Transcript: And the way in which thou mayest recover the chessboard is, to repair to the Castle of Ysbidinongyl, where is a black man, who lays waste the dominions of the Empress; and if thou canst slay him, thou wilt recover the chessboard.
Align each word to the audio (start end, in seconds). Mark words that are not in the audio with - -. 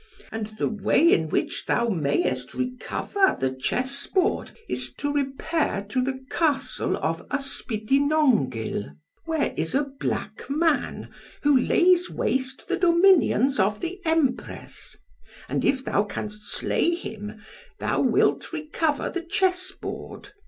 And 0.31 0.47
the 0.57 0.67
way 0.67 1.13
in 1.13 1.29
which 1.29 1.67
thou 1.67 1.87
mayest 1.89 2.55
recover 2.55 3.37
the 3.39 3.51
chessboard 3.51 4.49
is, 4.67 4.91
to 4.93 5.13
repair 5.13 5.85
to 5.89 6.01
the 6.01 6.25
Castle 6.31 6.97
of 6.97 7.27
Ysbidinongyl, 7.31 8.95
where 9.25 9.53
is 9.55 9.75
a 9.75 9.83
black 9.99 10.49
man, 10.49 11.11
who 11.43 11.55
lays 11.55 12.09
waste 12.09 12.67
the 12.67 12.77
dominions 12.77 13.59
of 13.59 13.79
the 13.79 14.01
Empress; 14.03 14.95
and 15.47 15.63
if 15.63 15.85
thou 15.85 16.03
canst 16.05 16.45
slay 16.45 16.95
him, 16.95 17.39
thou 17.77 18.01
wilt 18.01 18.51
recover 18.51 19.11
the 19.11 19.21
chessboard. 19.21 20.31